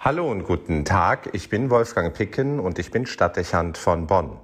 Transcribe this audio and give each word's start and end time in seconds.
Hallo 0.00 0.30
und 0.30 0.44
guten 0.44 0.84
Tag, 0.84 1.30
ich 1.32 1.48
bin 1.48 1.70
Wolfgang 1.70 2.14
Picken 2.14 2.60
und 2.60 2.78
ich 2.78 2.92
bin 2.92 3.04
Stadtdechant 3.04 3.76
von 3.76 4.06
Bonn. 4.06 4.38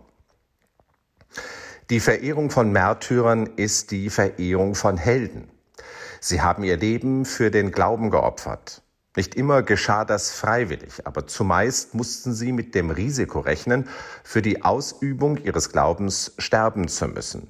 Die 1.91 2.01
Verehrung 2.01 2.51
von 2.51 2.73
Märtyrern 2.73 3.47
ist 3.55 3.93
die 3.93 4.11
Verehrung 4.11 4.75
von 4.75 4.97
Helden. 4.97 5.49
Sie 6.19 6.43
haben 6.43 6.65
ihr 6.65 6.77
Leben 6.77 7.25
für 7.25 7.53
den 7.53 7.71
Glauben 7.71 8.11
geopfert. 8.11 8.83
Nicht 9.15 9.37
immer 9.37 9.63
geschah 9.63 10.05
das 10.05 10.33
freiwillig, 10.33 11.07
aber 11.07 11.29
zumeist 11.29 11.95
mussten 11.95 12.35
sie 12.35 12.51
mit 12.51 12.75
dem 12.75 12.91
Risiko 12.91 13.39
rechnen, 13.39 13.89
für 14.25 14.43
die 14.43 14.65
Ausübung 14.65 15.37
ihres 15.37 15.71
Glaubens 15.71 16.35
sterben 16.37 16.89
zu 16.89 17.07
müssen. 17.07 17.47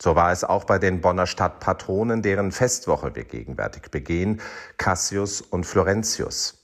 So 0.00 0.16
war 0.16 0.32
es 0.32 0.42
auch 0.42 0.64
bei 0.64 0.78
den 0.78 1.02
Bonner 1.02 1.26
Stadtpatronen, 1.26 2.22
deren 2.22 2.50
Festwoche 2.50 3.14
wir 3.14 3.24
gegenwärtig 3.24 3.90
begehen, 3.90 4.40
Cassius 4.78 5.42
und 5.42 5.66
Florentius. 5.66 6.58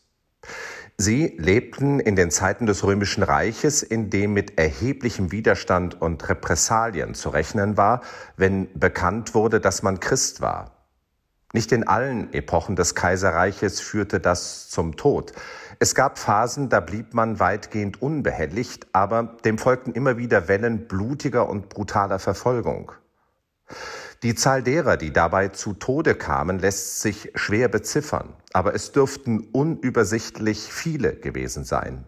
Sie 1.01 1.37
lebten 1.39 2.01
in 2.01 2.17
den 2.17 2.33
Zeiten 2.33 2.67
des 2.67 2.83
Römischen 2.83 3.23
Reiches, 3.23 3.85
in 3.85 4.11
dem 4.11 4.33
mit 4.33 4.59
erheblichem 4.59 5.31
Widerstand 5.31 6.03
und 6.03 6.29
Repressalien 6.29 7.15
zu 7.15 7.29
rechnen 7.29 7.77
war, 7.77 8.01
wenn 8.37 8.69
bekannt 8.77 9.33
wurde, 9.33 9.61
dass 9.61 9.85
man 9.85 10.01
Christ 10.01 10.41
war. 10.41 10.73
Nicht 11.53 11.71
in 11.71 11.87
allen 11.87 12.33
Epochen 12.33 12.75
des 12.75 12.97
Kaiserreiches 12.97 13.81
führte 13.81 14.19
das 14.19 14.71
zum 14.71 14.97
Tod. 14.97 15.33
Es 15.79 15.95
gab 15.95 16.19
Phasen, 16.19 16.69
da 16.69 16.81
blieb 16.81 17.15
man 17.15 17.39
weitgehend 17.39 18.03
unbehelligt, 18.03 18.89
aber 18.93 19.37
dem 19.45 19.57
folgten 19.57 19.93
immer 19.93 20.17
wieder 20.17 20.49
Wellen 20.49 20.89
blutiger 20.89 21.49
und 21.49 21.69
brutaler 21.69 22.19
Verfolgung. 22.19 22.91
Die 24.25 24.35
Zahl 24.35 24.65
derer, 24.65 24.97
die 24.97 25.13
dabei 25.13 25.49
zu 25.49 25.75
Tode 25.75 26.17
kamen, 26.17 26.59
lässt 26.59 27.01
sich 27.01 27.31
schwer 27.37 27.69
beziffern, 27.69 28.35
aber 28.53 28.75
es 28.75 28.91
dürften 28.91 29.41
unübersichtlich 29.53 30.73
viele 30.73 31.15
gewesen 31.15 31.65
sein. 31.65 32.05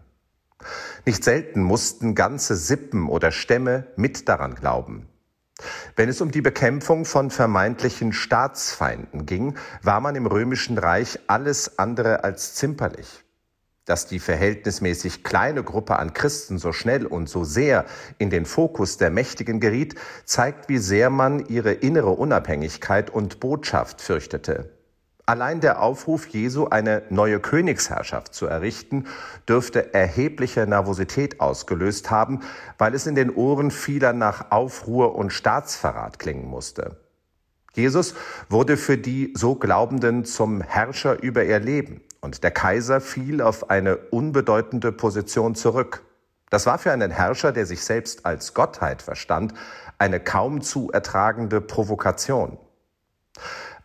Nicht 1.05 1.23
selten 1.23 1.63
mussten 1.63 2.13
ganze 2.13 2.55
Sippen 2.55 3.07
oder 3.07 3.31
Stämme 3.31 3.87
mit 3.95 4.27
daran 4.27 4.55
glauben. 4.55 5.07
Wenn 5.95 6.09
es 6.09 6.21
um 6.21 6.31
die 6.31 6.41
Bekämpfung 6.41 7.05
von 7.05 7.29
vermeintlichen 7.29 8.13
Staatsfeinden 8.13 9.25
ging, 9.25 9.55
war 9.81 10.01
man 10.01 10.15
im 10.15 10.25
römischen 10.25 10.77
Reich 10.77 11.19
alles 11.27 11.79
andere 11.79 12.23
als 12.23 12.55
zimperlich 12.55 13.23
dass 13.85 14.05
die 14.05 14.19
verhältnismäßig 14.19 15.23
kleine 15.23 15.63
Gruppe 15.63 15.97
an 15.97 16.13
Christen 16.13 16.59
so 16.59 16.71
schnell 16.71 17.05
und 17.05 17.29
so 17.29 17.43
sehr 17.43 17.85
in 18.19 18.29
den 18.29 18.45
Fokus 18.45 18.97
der 18.97 19.09
Mächtigen 19.09 19.59
geriet, 19.59 19.95
zeigt, 20.23 20.69
wie 20.69 20.77
sehr 20.77 21.09
man 21.09 21.47
ihre 21.47 21.71
innere 21.71 22.11
Unabhängigkeit 22.11 23.09
und 23.09 23.39
Botschaft 23.39 24.01
fürchtete. 24.01 24.69
Allein 25.25 25.61
der 25.61 25.81
Aufruf 25.81 26.27
Jesu, 26.27 26.65
eine 26.65 27.03
neue 27.09 27.39
Königsherrschaft 27.39 28.33
zu 28.33 28.47
errichten, 28.47 29.05
dürfte 29.47 29.93
erhebliche 29.93 30.67
Nervosität 30.67 31.39
ausgelöst 31.39 32.11
haben, 32.11 32.41
weil 32.77 32.93
es 32.95 33.07
in 33.07 33.15
den 33.15 33.29
Ohren 33.29 33.71
vieler 33.71 34.13
nach 34.13 34.51
Aufruhr 34.51 35.15
und 35.15 35.31
Staatsverrat 35.31 36.19
klingen 36.19 36.47
musste. 36.47 36.97
Jesus 37.73 38.15
wurde 38.49 38.77
für 38.77 38.97
die 38.97 39.33
so 39.35 39.55
Glaubenden 39.55 40.25
zum 40.25 40.61
Herrscher 40.61 41.21
über 41.21 41.45
ihr 41.45 41.59
Leben 41.59 42.01
und 42.21 42.43
der 42.43 42.51
Kaiser 42.51 43.01
fiel 43.01 43.41
auf 43.41 43.69
eine 43.69 43.97
unbedeutende 43.97 44.91
Position 44.91 45.55
zurück. 45.55 46.03
Das 46.49 46.65
war 46.65 46.77
für 46.77 46.91
einen 46.91 47.11
Herrscher, 47.11 47.51
der 47.51 47.65
sich 47.65 47.83
selbst 47.83 48.25
als 48.25 48.53
Gottheit 48.53 49.01
verstand, 49.01 49.53
eine 49.97 50.19
kaum 50.19 50.61
zu 50.61 50.91
ertragende 50.91 51.61
Provokation. 51.61 52.57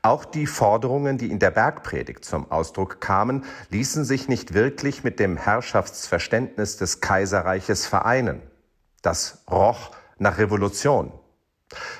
Auch 0.02 0.24
die 0.24 0.46
Forderungen, 0.46 1.18
die 1.18 1.30
in 1.30 1.38
der 1.38 1.50
Bergpredigt 1.50 2.24
zum 2.24 2.50
Ausdruck 2.50 3.00
kamen, 3.00 3.44
ließen 3.70 4.04
sich 4.04 4.28
nicht 4.28 4.54
wirklich 4.54 5.02
mit 5.02 5.18
dem 5.18 5.36
Herrschaftsverständnis 5.36 6.76
des 6.76 7.00
Kaiserreiches 7.00 7.86
vereinen. 7.86 8.40
Das 9.02 9.42
roch 9.50 9.90
nach 10.18 10.38
Revolution. 10.38 11.12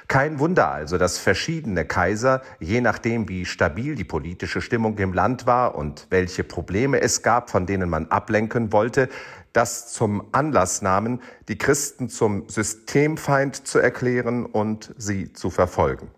Kein 0.08 0.38
Wunder 0.38 0.70
also, 0.70 0.98
dass 0.98 1.18
verschiedene 1.18 1.84
Kaiser, 1.84 2.42
je 2.60 2.80
nachdem 2.80 3.28
wie 3.28 3.44
stabil 3.44 3.96
die 3.96 4.04
politische 4.04 4.60
Stimmung 4.60 4.96
im 4.98 5.12
Land 5.12 5.46
war 5.46 5.74
und 5.74 6.06
welche 6.10 6.44
Probleme 6.44 7.00
es 7.00 7.22
gab, 7.22 7.50
von 7.50 7.66
denen 7.66 7.90
man 7.90 8.06
ablenken 8.06 8.72
wollte, 8.72 9.08
das 9.52 9.92
zum 9.92 10.28
Anlass 10.32 10.82
nahmen, 10.82 11.20
die 11.48 11.58
Christen 11.58 12.08
zum 12.08 12.48
Systemfeind 12.48 13.66
zu 13.66 13.78
erklären 13.78 14.46
und 14.46 14.94
sie 14.96 15.32
zu 15.32 15.50
verfolgen. 15.50 16.10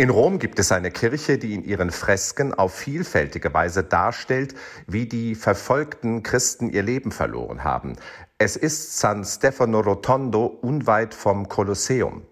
In 0.00 0.08
Rom 0.08 0.38
gibt 0.38 0.58
es 0.58 0.72
eine 0.72 0.90
Kirche, 0.90 1.36
die 1.36 1.52
in 1.52 1.62
ihren 1.62 1.90
Fresken 1.90 2.54
auf 2.54 2.72
vielfältige 2.72 3.52
Weise 3.52 3.84
darstellt, 3.84 4.54
wie 4.86 5.04
die 5.04 5.34
verfolgten 5.34 6.22
Christen 6.22 6.70
ihr 6.70 6.82
Leben 6.82 7.12
verloren 7.12 7.64
haben. 7.64 7.96
Es 8.38 8.56
ist 8.56 8.98
San 8.98 9.26
Stefano 9.26 9.80
Rotondo 9.80 10.46
unweit 10.46 11.12
vom 11.12 11.50
Kolosseum. 11.50 12.22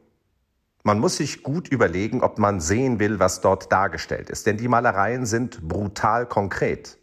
Man 0.83 0.99
muss 0.99 1.19
sich 1.19 1.43
gut 1.43 1.69
überlegen, 1.69 2.23
ob 2.23 2.39
man 2.39 2.63
sehen 2.63 3.01
will, 3.01 3.19
was 3.19 3.43
dort 3.43 3.71
dargestellt 3.71 4.31
ist, 4.31 4.47
denn 4.47 4.57
die 4.57 4.69
Malereien 4.69 5.27
sind 5.27 5.61
brutal 5.69 6.25
konkret. 6.25 6.97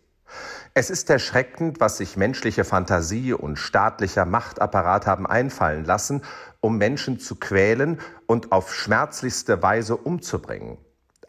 Es 0.73 0.89
ist 0.89 1.09
erschreckend, 1.09 1.79
was 1.79 1.97
sich 1.97 2.17
menschliche 2.17 2.65
Fantasie 2.65 3.33
und 3.33 3.57
staatlicher 3.57 4.25
Machtapparat 4.25 5.07
haben 5.07 5.25
einfallen 5.25 5.85
lassen, 5.85 6.21
um 6.59 6.77
Menschen 6.77 7.19
zu 7.19 7.35
quälen 7.35 7.99
und 8.25 8.51
auf 8.51 8.73
schmerzlichste 8.73 9.61
Weise 9.63 9.95
umzubringen. 9.95 10.77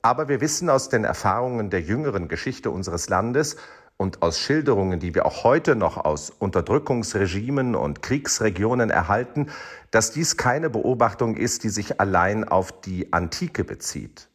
Aber 0.03 0.29
wir 0.29 0.41
wissen 0.41 0.71
aus 0.71 0.89
den 0.89 1.05
Erfahrungen 1.05 1.71
der 1.71 1.81
jüngeren 1.81 2.29
Geschichte 2.29 2.71
unseres 2.71 3.09
Landes 3.09 3.57
und 3.97 4.23
aus 4.23 4.39
Schilderungen, 4.39 5.01
die 5.01 5.15
wir 5.15 5.27
auch 5.27 5.45
heute 5.45 5.75
noch 5.75 5.97
aus 5.97 6.31
Unterdrückungsregimen 6.31 7.75
und 7.75 8.03
Kriegsregionen 8.03 8.91
erhalten, 8.91 9.51
dass 9.91 10.13
dies 10.13 10.37
keine 10.37 10.71
Beobachtung 10.71 11.37
ist, 11.37 11.65
die 11.65 11.71
sich 11.71 12.01
allein 12.01 12.45
auf 12.47 12.81
die 12.81 13.13
Antike 13.13 13.65
bezieht. 13.65 14.29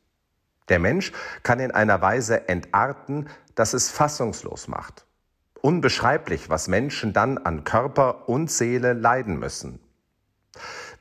Der 0.71 0.79
Mensch 0.79 1.11
kann 1.43 1.59
in 1.59 1.71
einer 1.71 2.01
Weise 2.01 2.47
entarten, 2.47 3.27
dass 3.55 3.73
es 3.73 3.91
fassungslos 3.91 4.69
macht. 4.69 5.05
Unbeschreiblich, 5.59 6.49
was 6.49 6.69
Menschen 6.69 7.11
dann 7.11 7.37
an 7.37 7.65
Körper 7.65 8.29
und 8.29 8.49
Seele 8.49 8.93
leiden 8.93 9.37
müssen. 9.37 9.81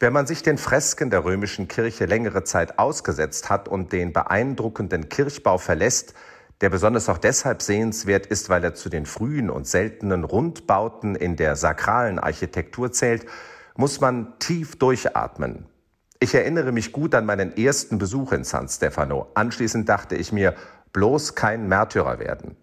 Wenn 0.01 0.13
man 0.13 0.27
sich 0.27 0.43
den 0.43 0.59
Fresken 0.59 1.11
der 1.11 1.25
römischen 1.25 1.69
Kirche 1.69 2.07
längere 2.07 2.43
Zeit 2.43 2.81
ausgesetzt 2.81 3.49
hat 3.49 3.69
und 3.69 3.93
den 3.93 4.13
beeindruckenden 4.13 5.09
Kirchbau 5.09 5.57
verlässt, 5.57 6.15
der 6.63 6.71
besonders 6.71 7.09
auch 7.09 7.19
deshalb 7.19 7.63
sehenswert 7.63 8.27
ist, 8.27 8.49
weil 8.49 8.65
er 8.65 8.75
zu 8.75 8.89
den 8.89 9.07
frühen 9.07 9.51
und 9.51 9.69
seltenen 9.69 10.25
Rundbauten 10.25 11.15
in 11.15 11.37
der 11.37 11.55
sakralen 11.55 12.19
Architektur 12.19 12.91
zählt, 12.91 13.25
muss 13.77 14.01
man 14.01 14.37
tief 14.41 14.77
durchatmen. 14.81 15.67
Ich 16.23 16.35
erinnere 16.35 16.71
mich 16.71 16.93
gut 16.93 17.15
an 17.15 17.25
meinen 17.25 17.57
ersten 17.57 17.97
Besuch 17.97 18.33
in 18.33 18.45
San 18.45 18.69
Stefano. 18.69 19.29
Anschließend 19.33 19.89
dachte 19.89 20.17
ich 20.17 20.33
mir, 20.33 20.55
bloß 20.93 21.35
kein 21.35 21.67
Märtyrer 21.67 22.19
werden. 22.19 22.57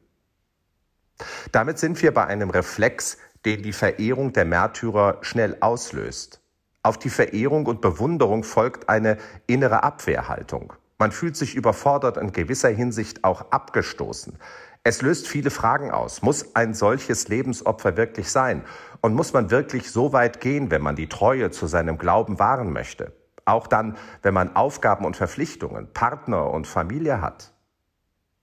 Damit 1.52 1.80
sind 1.80 2.00
wir 2.04 2.14
bei 2.14 2.28
einem 2.28 2.52
Reflex, 2.52 3.18
den 3.46 3.64
die 3.64 3.74
Verehrung 3.74 4.32
der 4.32 4.46
Märtyrer 4.46 5.18
schnell 5.22 5.58
auslöst. 5.60 6.40
Auf 6.84 7.00
die 7.00 7.10
Verehrung 7.10 7.66
und 7.66 7.82
Bewunderung 7.82 8.44
folgt 8.44 8.90
eine 8.90 9.18
innere 9.48 9.82
Abwehrhaltung. 9.82 10.74
Man 11.00 11.12
fühlt 11.12 11.36
sich 11.36 11.56
überfordert 11.56 12.18
in 12.18 12.32
gewisser 12.32 12.70
Hinsicht 12.70 13.24
auch 13.24 13.50
abgestoßen. 13.50 14.38
Es 14.84 15.02
löst 15.02 15.28
viele 15.28 15.50
Fragen 15.50 15.90
aus. 15.90 16.22
Muss 16.22 16.56
ein 16.56 16.76
solches 16.76 17.28
Lebensopfer 17.28 17.98
wirklich 17.98 18.30
sein? 18.30 18.64
Und 19.02 19.16
muss 19.16 19.34
man 19.34 19.50
wirklich 19.50 19.92
so 19.92 20.14
weit 20.14 20.42
gehen, 20.42 20.70
wenn 20.70 20.84
man 20.84 20.96
die 20.96 21.10
Treue 21.10 21.50
zu 21.50 21.66
seinem 21.66 21.98
Glauben 21.98 22.38
wahren 22.38 22.72
möchte? 22.72 23.14
Auch 23.48 23.68
dann, 23.68 23.96
wenn 24.24 24.34
man 24.34 24.58
Aufgaben 24.58 25.06
und 25.06 25.16
Verpflichtungen, 25.16 25.94
Partner 25.94 26.50
und 26.50 26.68
Familie 26.68 27.22
hat. 27.22 27.54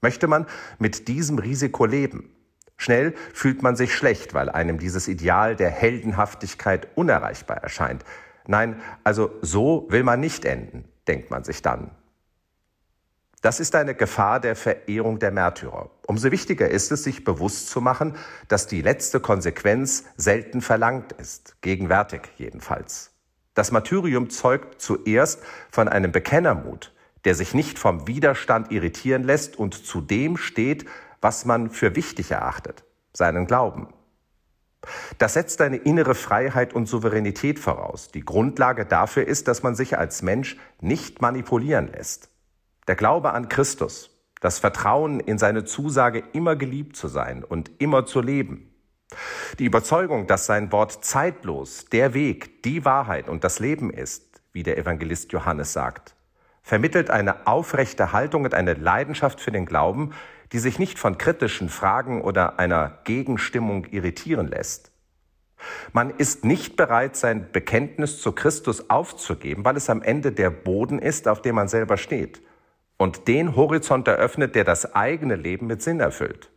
Möchte 0.00 0.26
man 0.26 0.46
mit 0.78 1.08
diesem 1.08 1.38
Risiko 1.38 1.84
leben? 1.84 2.34
Schnell 2.78 3.14
fühlt 3.34 3.62
man 3.62 3.76
sich 3.76 3.94
schlecht, 3.94 4.32
weil 4.32 4.48
einem 4.48 4.78
dieses 4.78 5.06
Ideal 5.06 5.56
der 5.56 5.70
Heldenhaftigkeit 5.70 6.88
unerreichbar 6.94 7.58
erscheint. 7.58 8.02
Nein, 8.46 8.80
also 9.04 9.30
so 9.42 9.86
will 9.90 10.04
man 10.04 10.20
nicht 10.20 10.46
enden, 10.46 10.88
denkt 11.06 11.30
man 11.30 11.44
sich 11.44 11.60
dann. 11.60 11.90
Das 13.42 13.60
ist 13.60 13.74
eine 13.74 13.94
Gefahr 13.94 14.40
der 14.40 14.56
Verehrung 14.56 15.18
der 15.18 15.32
Märtyrer. 15.32 15.90
Umso 16.06 16.30
wichtiger 16.30 16.70
ist 16.70 16.90
es, 16.92 17.04
sich 17.04 17.24
bewusst 17.24 17.68
zu 17.68 17.82
machen, 17.82 18.16
dass 18.48 18.66
die 18.66 18.80
letzte 18.80 19.20
Konsequenz 19.20 20.04
selten 20.16 20.62
verlangt 20.62 21.12
ist, 21.12 21.60
gegenwärtig 21.60 22.22
jedenfalls. 22.38 23.13
Das 23.54 23.70
Martyrium 23.70 24.30
zeugt 24.30 24.80
zuerst 24.80 25.42
von 25.70 25.88
einem 25.88 26.12
Bekennermut, 26.12 26.92
der 27.24 27.34
sich 27.34 27.54
nicht 27.54 27.78
vom 27.78 28.06
Widerstand 28.06 28.70
irritieren 28.72 29.22
lässt 29.22 29.58
und 29.58 29.74
zu 29.86 30.00
dem 30.00 30.36
steht, 30.36 30.84
was 31.20 31.44
man 31.44 31.70
für 31.70 31.96
wichtig 31.96 32.32
erachtet, 32.32 32.84
seinen 33.12 33.46
Glauben. 33.46 33.88
Das 35.18 35.34
setzt 35.34 35.60
eine 35.62 35.76
innere 35.76 36.14
Freiheit 36.14 36.74
und 36.74 36.86
Souveränität 36.86 37.58
voraus. 37.58 38.08
Die 38.08 38.24
Grundlage 38.24 38.84
dafür 38.84 39.26
ist, 39.26 39.48
dass 39.48 39.62
man 39.62 39.74
sich 39.74 39.96
als 39.96 40.20
Mensch 40.20 40.58
nicht 40.80 41.22
manipulieren 41.22 41.88
lässt. 41.88 42.28
Der 42.86 42.96
Glaube 42.96 43.32
an 43.32 43.48
Christus, 43.48 44.10
das 44.40 44.58
Vertrauen 44.58 45.20
in 45.20 45.38
seine 45.38 45.64
Zusage, 45.64 46.22
immer 46.32 46.56
geliebt 46.56 46.96
zu 46.96 47.08
sein 47.08 47.44
und 47.44 47.70
immer 47.78 48.04
zu 48.04 48.20
leben. 48.20 48.73
Die 49.58 49.66
Überzeugung, 49.66 50.26
dass 50.26 50.46
sein 50.46 50.72
Wort 50.72 51.04
zeitlos, 51.04 51.86
der 51.86 52.14
Weg, 52.14 52.62
die 52.64 52.84
Wahrheit 52.84 53.28
und 53.28 53.44
das 53.44 53.58
Leben 53.60 53.90
ist, 53.90 54.42
wie 54.52 54.62
der 54.62 54.78
Evangelist 54.78 55.32
Johannes 55.32 55.72
sagt, 55.72 56.14
vermittelt 56.62 57.10
eine 57.10 57.46
aufrechte 57.46 58.12
Haltung 58.12 58.44
und 58.44 58.54
eine 58.54 58.74
Leidenschaft 58.74 59.40
für 59.40 59.52
den 59.52 59.66
Glauben, 59.66 60.12
die 60.52 60.58
sich 60.58 60.78
nicht 60.78 60.98
von 60.98 61.18
kritischen 61.18 61.68
Fragen 61.68 62.22
oder 62.22 62.58
einer 62.58 62.98
Gegenstimmung 63.04 63.84
irritieren 63.86 64.48
lässt. 64.48 64.90
Man 65.92 66.10
ist 66.10 66.44
nicht 66.44 66.76
bereit, 66.76 67.16
sein 67.16 67.50
Bekenntnis 67.52 68.20
zu 68.20 68.32
Christus 68.32 68.90
aufzugeben, 68.90 69.64
weil 69.64 69.76
es 69.76 69.88
am 69.88 70.02
Ende 70.02 70.32
der 70.32 70.50
Boden 70.50 70.98
ist, 70.98 71.28
auf 71.28 71.42
dem 71.42 71.54
man 71.54 71.68
selber 71.68 71.96
steht 71.96 72.42
und 72.96 73.28
den 73.28 73.56
Horizont 73.56 74.08
eröffnet, 74.08 74.54
der 74.54 74.64
das 74.64 74.94
eigene 74.94 75.36
Leben 75.36 75.66
mit 75.66 75.82
Sinn 75.82 76.00
erfüllt. 76.00 76.50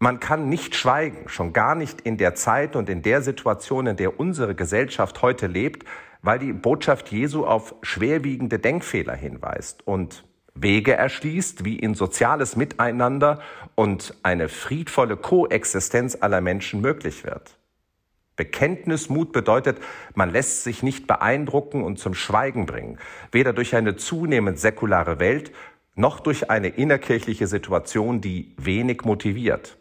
Man 0.00 0.20
kann 0.20 0.48
nicht 0.48 0.76
schweigen, 0.76 1.28
schon 1.28 1.52
gar 1.52 1.74
nicht 1.74 2.02
in 2.02 2.18
der 2.18 2.36
Zeit 2.36 2.76
und 2.76 2.88
in 2.88 3.02
der 3.02 3.20
Situation, 3.20 3.88
in 3.88 3.96
der 3.96 4.20
unsere 4.20 4.54
Gesellschaft 4.54 5.22
heute 5.22 5.48
lebt, 5.48 5.84
weil 6.22 6.38
die 6.38 6.52
Botschaft 6.52 7.10
Jesu 7.10 7.44
auf 7.44 7.74
schwerwiegende 7.82 8.60
Denkfehler 8.60 9.14
hinweist 9.14 9.86
und 9.86 10.24
Wege 10.54 10.94
erschließt, 10.94 11.64
wie 11.64 11.78
in 11.78 11.94
soziales 11.94 12.54
Miteinander 12.54 13.40
und 13.74 14.14
eine 14.22 14.48
friedvolle 14.48 15.16
Koexistenz 15.16 16.16
aller 16.20 16.40
Menschen 16.40 16.80
möglich 16.80 17.24
wird. 17.24 17.58
Bekenntnismut 18.36 19.32
bedeutet, 19.32 19.78
man 20.14 20.30
lässt 20.30 20.62
sich 20.62 20.84
nicht 20.84 21.08
beeindrucken 21.08 21.82
und 21.82 21.98
zum 21.98 22.14
Schweigen 22.14 22.66
bringen, 22.66 22.98
weder 23.32 23.52
durch 23.52 23.74
eine 23.74 23.96
zunehmend 23.96 24.60
säkulare 24.60 25.18
Welt 25.18 25.52
noch 25.96 26.20
durch 26.20 26.48
eine 26.48 26.68
innerkirchliche 26.68 27.48
Situation, 27.48 28.20
die 28.20 28.54
wenig 28.56 29.02
motiviert. 29.02 29.76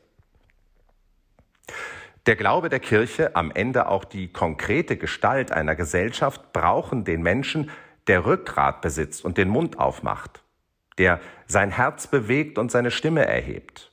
Der 2.25 2.35
Glaube 2.35 2.67
der 2.67 2.79
Kirche, 2.79 3.35
am 3.37 3.51
Ende 3.51 3.87
auch 3.87 4.03
die 4.03 4.31
konkrete 4.31 4.97
Gestalt 4.97 5.51
einer 5.51 5.75
Gesellschaft, 5.75 6.51
brauchen 6.51 7.05
den 7.05 7.21
Menschen, 7.21 7.71
der 8.07 8.25
Rückgrat 8.25 8.81
besitzt 8.81 9.23
und 9.23 9.37
den 9.37 9.49
Mund 9.49 9.79
aufmacht, 9.79 10.43
der 10.97 11.19
sein 11.45 11.71
Herz 11.71 12.07
bewegt 12.07 12.57
und 12.57 12.71
seine 12.71 12.91
Stimme 12.91 13.25
erhebt. 13.25 13.91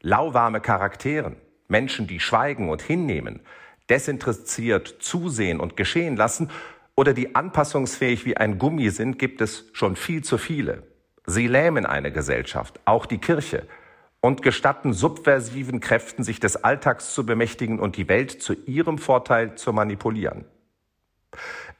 Lauwarme 0.00 0.60
Charakteren, 0.60 1.36
Menschen, 1.68 2.06
die 2.06 2.20
schweigen 2.20 2.70
und 2.70 2.80
hinnehmen, 2.80 3.40
desinteressiert 3.90 4.96
zusehen 5.00 5.60
und 5.60 5.76
geschehen 5.76 6.16
lassen 6.16 6.50
oder 6.94 7.12
die 7.12 7.34
anpassungsfähig 7.34 8.24
wie 8.24 8.36
ein 8.36 8.58
Gummi 8.58 8.90
sind, 8.90 9.18
gibt 9.18 9.40
es 9.40 9.68
schon 9.72 9.96
viel 9.96 10.22
zu 10.22 10.38
viele. 10.38 10.82
Sie 11.26 11.46
lähmen 11.46 11.84
eine 11.84 12.12
Gesellschaft, 12.12 12.80
auch 12.84 13.06
die 13.06 13.18
Kirche, 13.18 13.66
und 14.20 14.42
gestatten 14.42 14.92
subversiven 14.92 15.80
Kräften, 15.80 16.24
sich 16.24 16.40
des 16.40 16.62
Alltags 16.62 17.14
zu 17.14 17.24
bemächtigen 17.24 17.80
und 17.80 17.96
die 17.96 18.08
Welt 18.08 18.42
zu 18.42 18.54
ihrem 18.66 18.98
Vorteil 18.98 19.54
zu 19.54 19.72
manipulieren. 19.72 20.44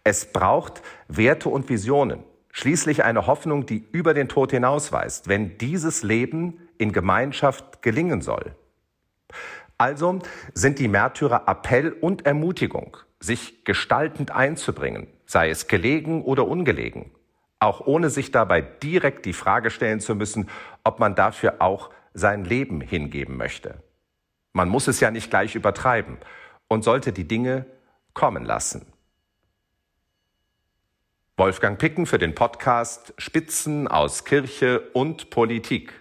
Es 0.05 0.33
braucht 0.33 0.83
Werte 1.09 1.49
und 1.51 1.69
Visionen, 1.69 2.25
schließlich 2.51 3.05
eine 3.05 3.27
Hoffnung, 3.27 3.67
die 3.67 3.85
über 3.93 4.15
den 4.15 4.29
Tod 4.29 4.53
hinausweist, 4.53 5.29
wenn 5.29 5.59
dieses 5.59 6.03
Leben 6.03 6.69
in 6.79 6.93
Gemeinschaft 6.93 7.83
gelingen 7.83 8.23
soll. 8.23 8.55
Also 9.77 10.19
sind 10.55 10.79
die 10.79 10.89
Märtyrer 10.89 11.45
Appell 11.47 11.93
und 11.93 12.27
Ermutigung, 12.27 12.97
sich 13.19 13.65
gestaltend 13.65 14.31
einzubringen, 14.31 15.09
sei 15.27 15.51
es 15.51 15.69
gelegen 15.69 16.23
oder 16.23 16.47
ungelegen, 16.47 17.11
auch 17.61 17.87
ohne 17.87 18.11
sich 18.11 18.31
dabei 18.31 18.63
direkt 18.63 19.27
die 19.27 19.33
Frage 19.33 19.71
stellen 19.71 20.01
zu 20.01 20.15
müssen, 20.15 20.49
ob 20.85 20.99
man 20.99 21.15
dafür 21.15 21.57
auch 21.61 21.91
sein 22.15 22.45
Leben 22.45 22.81
hingeben 22.81 23.37
möchte. 23.37 23.83
Man 24.53 24.69
muss 24.69 24.89
es 24.89 25.01
ja 25.01 25.11
nicht 25.11 25.31
gleich 25.31 25.55
übertreiben 25.55 26.19
und 26.69 26.83
sollte 26.83 27.13
die 27.13 27.29
Dinge 27.29 27.67
kommen 28.15 28.45
lassen. 28.45 28.87
Wolfgang 31.37 31.79
Picken 31.79 32.07
für 32.07 32.19
den 32.19 32.35
Podcast 32.35 33.15
Spitzen 33.17 33.89
aus 33.89 34.25
Kirche 34.25 34.81
und 34.93 35.31
Politik. 35.31 36.00